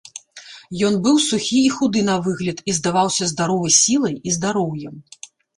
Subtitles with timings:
[0.87, 4.95] Ён быў сухі і худы на выгляд і здаваўся здаровы сілай і здароўем.